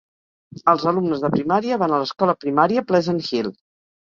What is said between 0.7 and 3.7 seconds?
Els alumnes de primària van a l'escola primària Pleasant Hill.